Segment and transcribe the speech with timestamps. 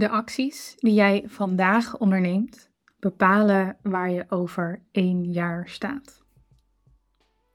[0.00, 6.22] De acties die jij vandaag onderneemt bepalen waar je over één jaar staat.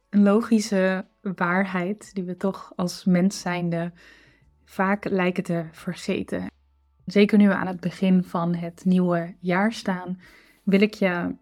[0.10, 3.92] Een logische waarheid die we toch als mens zijnde
[4.63, 6.51] vaak lijken te vergeten.
[7.05, 10.19] Zeker nu we aan het begin van het nieuwe jaar staan,
[10.63, 11.35] wil ik je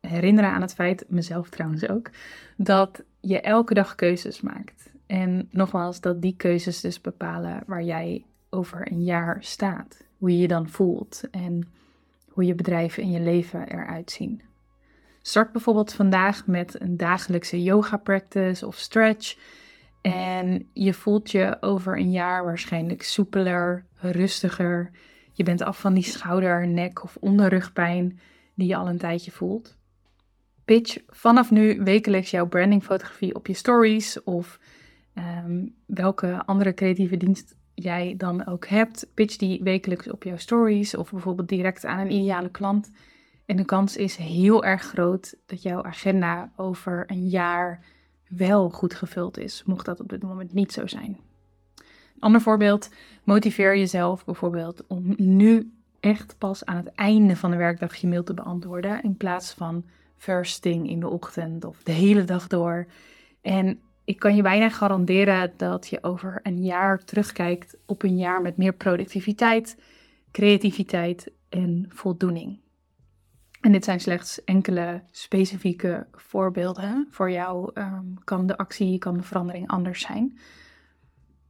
[0.00, 2.10] herinneren aan het feit, mezelf trouwens ook,
[2.56, 4.92] dat je elke dag keuzes maakt.
[5.06, 10.06] En nogmaals, dat die keuzes dus bepalen waar jij over een jaar staat.
[10.18, 11.68] Hoe je je dan voelt en
[12.28, 14.42] hoe je bedrijven en je leven eruit zien.
[15.22, 19.36] Start bijvoorbeeld vandaag met een dagelijkse yoga practice of stretch.
[20.00, 24.90] En je voelt je over een jaar waarschijnlijk soepeler, rustiger.
[25.32, 28.20] Je bent af van die schouder, nek of onderrugpijn
[28.54, 29.76] die je al een tijdje voelt.
[30.64, 34.58] Pitch vanaf nu wekelijks jouw brandingfotografie op je stories of
[35.14, 39.06] ehm, welke andere creatieve dienst jij dan ook hebt.
[39.14, 42.90] Pitch die wekelijks op jouw stories of bijvoorbeeld direct aan een ideale klant.
[43.46, 47.84] En de kans is heel erg groot dat jouw agenda over een jaar
[48.28, 51.18] wel goed gevuld is, mocht dat op dit moment niet zo zijn.
[51.76, 52.90] Een ander voorbeeld,
[53.24, 58.24] motiveer jezelf bijvoorbeeld om nu echt pas aan het einde van de werkdag je mail
[58.24, 59.84] te beantwoorden in plaats van
[60.16, 62.86] first thing in de ochtend of de hele dag door.
[63.40, 68.42] En ik kan je bijna garanderen dat je over een jaar terugkijkt op een jaar
[68.42, 69.78] met meer productiviteit,
[70.30, 72.60] creativiteit en voldoening.
[73.60, 77.06] En dit zijn slechts enkele specifieke voorbeelden.
[77.10, 80.38] Voor jou ehm, kan de actie, kan de verandering anders zijn.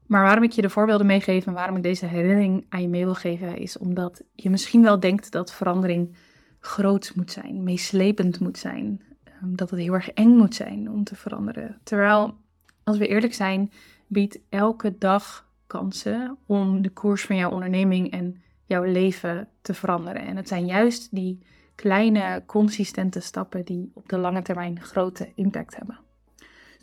[0.06, 3.04] Maar waarom ik je de voorbeelden meegeef en waarom ik deze herinnering aan je mee
[3.04, 6.16] wil geven, is omdat je misschien wel denkt dat verandering
[6.60, 11.04] groot moet zijn, meeslepend moet zijn, ehm, dat het heel erg eng moet zijn om
[11.04, 11.80] te veranderen.
[11.82, 12.46] Terwijl,
[12.88, 13.72] als we eerlijk zijn,
[14.06, 20.22] biedt elke dag kansen om de koers van jouw onderneming en jouw leven te veranderen.
[20.22, 21.42] En het zijn juist die
[21.74, 25.98] kleine, consistente stappen die op de lange termijn grote impact hebben.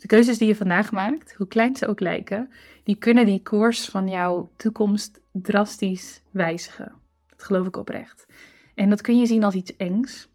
[0.00, 2.50] De keuzes die je vandaag maakt, hoe klein ze ook lijken,
[2.84, 6.92] die kunnen die koers van jouw toekomst drastisch wijzigen.
[7.28, 8.26] Dat geloof ik oprecht.
[8.74, 10.28] En dat kun je zien als iets engs.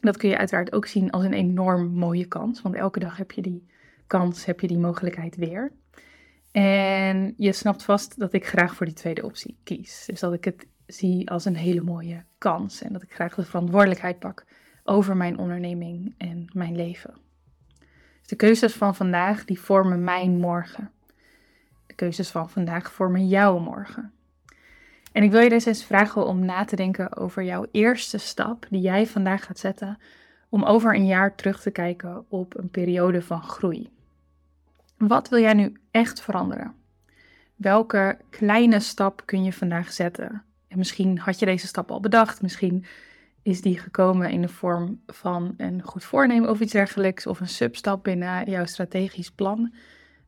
[0.00, 3.30] Dat kun je uiteraard ook zien als een enorm mooie kans, want elke dag heb
[3.30, 3.70] je die
[4.06, 5.72] kans, heb je die mogelijkheid weer.
[6.52, 10.04] En je snapt vast dat ik graag voor die tweede optie kies.
[10.06, 13.44] Dus dat ik het zie als een hele mooie kans en dat ik graag de
[13.44, 14.44] verantwoordelijkheid pak
[14.84, 17.14] over mijn onderneming en mijn leven.
[18.20, 20.90] Dus de keuzes van vandaag die vormen mijn morgen.
[21.86, 24.12] De keuzes van vandaag vormen jouw morgen.
[25.12, 28.66] En ik wil je dus eens vragen om na te denken over jouw eerste stap
[28.70, 29.98] die jij vandaag gaat zetten
[30.52, 33.90] om over een jaar terug te kijken op een periode van groei.
[34.96, 36.74] Wat wil jij nu echt veranderen?
[37.56, 40.42] Welke kleine stap kun je vandaag zetten?
[40.68, 42.84] En misschien had je deze stap al bedacht, misschien
[43.42, 47.48] is die gekomen in de vorm van een goed voornemen of iets dergelijks, of een
[47.48, 49.74] substap binnen jouw strategisch plan.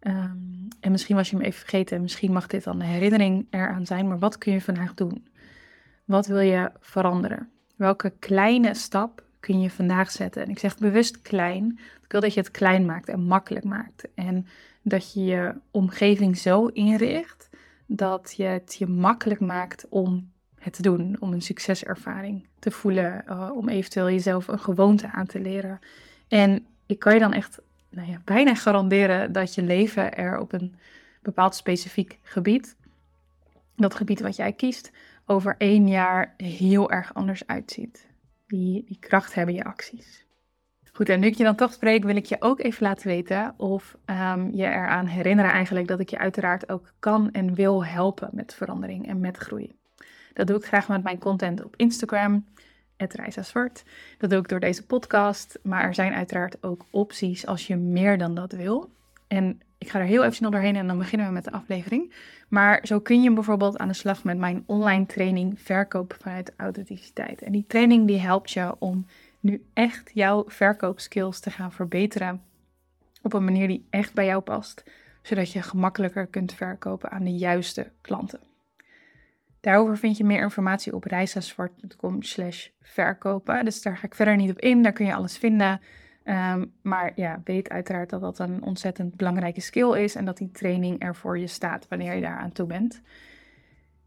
[0.01, 0.37] Ehm,
[0.81, 4.09] en misschien was je hem even vergeten, misschien mag dit dan een herinnering eraan zijn,
[4.09, 5.27] maar wat kun je vandaag doen?
[6.05, 7.51] Wat wil je veranderen?
[7.77, 10.43] Welke kleine stap kun je vandaag zetten?
[10.43, 11.79] En ik zeg bewust klein.
[12.05, 14.09] Ik wil dat je het klein maakt en makkelijk maakt.
[14.15, 14.47] En
[14.83, 17.49] dat je je omgeving zo inricht
[17.87, 23.25] dat je het je makkelijk maakt om het te doen, om een succeservaring te voelen,
[23.29, 25.79] uh, om eventueel jezelf een gewoonte aan te leren.
[26.29, 30.53] En ik kan je dan echt nou ja, bijna garanderen dat je leven er op
[30.53, 30.75] een
[31.23, 32.77] bepaald specifiek gebied,
[33.77, 34.91] dat gebied wat jij kiest,
[35.27, 38.13] over één jaar heel erg anders uitziet.
[38.55, 40.27] Die, die kracht hebben je acties.
[40.93, 43.55] Goed, en nu ik je dan toch spreek, wil ik je ook even laten weten
[43.57, 48.29] of um, je eraan herinneren eigenlijk dat ik je uiteraard ook kan en wil helpen
[48.33, 49.73] met verandering en met groei.
[50.33, 52.47] Dat doe ik graag met mijn content op Instagram,
[53.41, 53.85] Zwart.
[54.19, 58.19] Dat doe ik door deze podcast, maar er zijn uiteraard ook opties als je meer
[58.19, 58.91] dan dat wil.
[59.27, 62.13] En ik ga er heel even snel doorheen en dan beginnen we met de aflevering.
[62.49, 67.43] Maar zo kun je bijvoorbeeld aan de slag met mijn online training Verkoop vanuit Authenticiteit.
[67.43, 69.07] En die training die helpt je om
[69.41, 72.43] nu echt jouw verkoopskills te gaan verbeteren
[73.23, 74.85] op een manier die echt bij jou past,
[75.23, 78.41] zodat je gemakkelijker kunt verkopen aan de juiste klanten.
[79.61, 83.65] Daarover vind je meer informatie op reisaswart.com slash verkopen.
[83.65, 85.81] Dus daar ga ik verder niet op in, daar kun je alles vinden.
[86.25, 90.51] Ehm, maar ja, weet uiteraard dat dat een ontzettend belangrijke skill is en dat die
[90.51, 93.01] training er voor je staat wanneer je daar aan toe bent.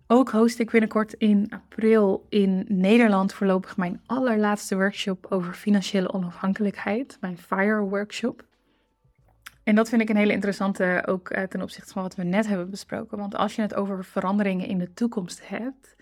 [0.08, 7.18] Ook host ik binnenkort in april in Nederland voorlopig mijn allerlaatste workshop over financiële onafhankelijkheid,
[7.22, 8.46] mijn FIRE workshop.
[9.64, 12.48] En dat vind ik een hele interessante ook eh, ten opzichte van wat we net
[12.48, 13.18] hebben besproken.
[13.18, 15.96] Want als je het over veranderingen in de toekomst hebt,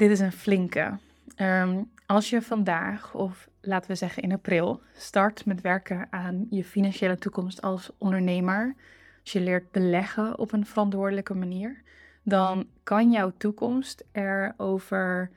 [0.00, 0.98] Dit is een flinke.
[1.36, 6.64] Ehm, als je vandaag, of laten we zeggen in april, start met werken aan je
[6.64, 8.74] financiële toekomst als ondernemer,
[9.22, 11.82] als je leert beleggen op een verantwoordelijke manier,
[12.22, 15.30] dan kan jouw toekomst er over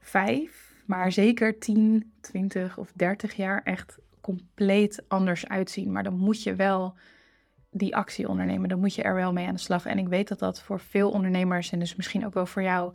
[0.00, 5.92] vijf, maar zeker 10, 20 of 30 jaar echt compleet anders uitzien.
[5.92, 6.94] Maar dan moet je wel
[7.70, 8.68] die actie ondernemen.
[8.68, 9.86] Dan moet je er wel mee aan de slag.
[9.86, 12.94] En ik weet dat dat voor veel ondernemers en dus misschien ook wel voor jou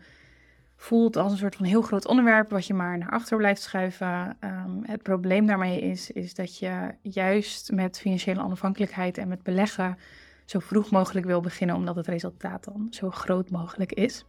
[0.81, 4.37] voelt als een soort van heel groot onderwerp wat je maar naar achter blijft schuiven.
[4.39, 9.97] Ehm, het probleem daarmee is, is dat je juist met financiële onafhankelijkheid en met beleggen
[10.45, 14.25] zo vroeg mogelijk wil beginnen, omdat het resultaat dan zo groot mogelijk is.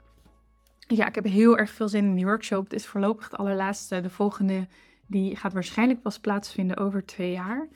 [0.78, 2.64] Ja, ik heb heel erg veel zin in die workshop.
[2.64, 4.00] Het is voorlopig het allerlaatste.
[4.00, 4.66] De volgende
[5.06, 7.68] die gaat waarschijnlijk pas plaatsvinden over twee jaar.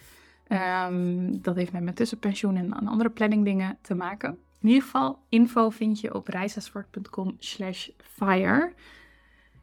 [0.46, 4.38] Ehm, dat heeft met mijn tussenpensioen en andere planning te maken.
[4.64, 8.72] In ieder geval, info vind je op reisasfort.com slash fire.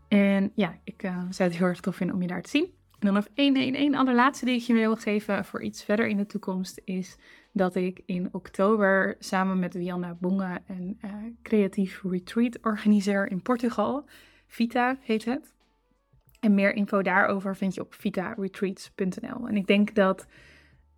[0.08, 2.64] En ja, ik uh, zou het heel erg tof vinden om je daar te zien.
[2.64, 6.08] En dan nog één, één, één allerlaatste die ik je wil geven voor iets verder
[6.08, 7.18] in de toekomst is
[7.52, 14.06] dat ik in oktober samen met Wianna Bonga een uh, creatief retreat organiseer in Portugal.
[14.48, 15.54] Vita heet het.
[16.40, 19.48] En meer info daarover vind je op vitaretreats.nl.
[19.48, 20.28] En ik denk dat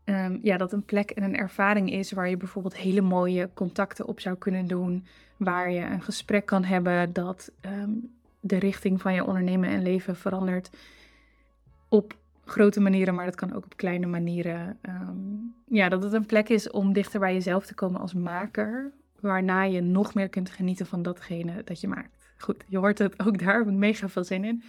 [0.05, 4.07] um, ja, dat een plek en een ervaring is waar je bijvoorbeeld hele mooie contacten
[4.07, 5.05] op zou kunnen doen.
[5.37, 10.15] Waar je een gesprek kan hebben dat um, de richting van je ondernemen en leven
[10.15, 10.69] verandert
[11.89, 12.15] op
[12.45, 14.77] grote manieren, maar dat kan ook op kleine manieren.
[14.81, 18.91] Um, ja, dat het een plek is om dichter bij jezelf te komen als maker,
[19.19, 22.31] waarna je nog meer kunt genieten van datgene dat je maakt.
[22.37, 24.63] Goed, je hoort het ook daar, heb mega veel zin in.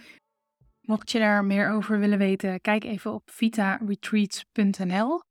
[0.85, 5.21] Mocht je daar meer over willen weten, kijk even op vitaretreats.nl.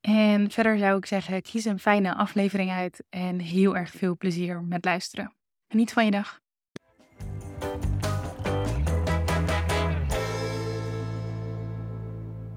[0.00, 4.62] En verder zou ik zeggen, kies een fijne aflevering uit en heel erg veel plezier
[4.62, 5.34] met luisteren.
[5.68, 6.41] Geniet van je dag.